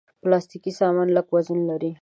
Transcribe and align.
پلاستيکي 0.23 0.71
سامانونه 0.79 1.13
لږ 1.17 1.27
وزن 1.35 1.59
لري. 1.69 1.89